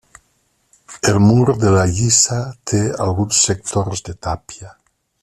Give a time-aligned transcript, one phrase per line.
[1.09, 2.39] El mur de la lliça
[2.71, 4.73] té alguns sectors de tàpia.